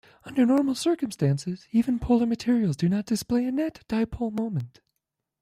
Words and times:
Under 0.23 0.47
normal 0.47 0.73
circumstances, 0.73 1.67
even 1.71 1.99
polar 1.99 2.25
materials 2.25 2.75
do 2.75 2.89
not 2.89 3.05
display 3.05 3.45
a 3.45 3.51
net 3.51 3.81
dipole 3.87 4.31
moment. 4.33 4.81